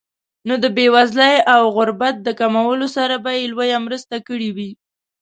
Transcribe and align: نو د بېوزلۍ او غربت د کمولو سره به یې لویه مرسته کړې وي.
نو 0.47 0.53
د 0.63 0.65
بېوزلۍ 0.75 1.35
او 1.53 1.61
غربت 1.75 2.15
د 2.23 2.29
کمولو 2.39 2.87
سره 2.97 3.15
به 3.23 3.31
یې 3.39 3.45
لویه 3.53 3.77
مرسته 3.85 4.15
کړې 4.27 4.49
وي. 4.55 4.71